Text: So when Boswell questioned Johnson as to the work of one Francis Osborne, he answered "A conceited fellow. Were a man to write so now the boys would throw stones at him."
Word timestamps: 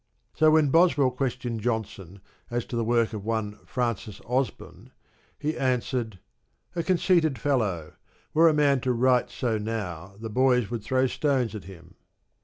So 0.33 0.49
when 0.49 0.69
Boswell 0.69 1.11
questioned 1.11 1.59
Johnson 1.59 2.21
as 2.49 2.65
to 2.65 2.75
the 2.75 2.83
work 2.83 3.13
of 3.13 3.23
one 3.23 3.59
Francis 3.67 4.19
Osborne, 4.25 4.93
he 5.37 5.55
answered 5.55 6.17
"A 6.75 6.81
conceited 6.81 7.37
fellow. 7.37 7.93
Were 8.33 8.49
a 8.49 8.51
man 8.55 8.79
to 8.81 8.93
write 8.93 9.29
so 9.29 9.59
now 9.59 10.15
the 10.19 10.27
boys 10.31 10.71
would 10.71 10.81
throw 10.81 11.05
stones 11.05 11.53
at 11.53 11.65
him." 11.65 11.93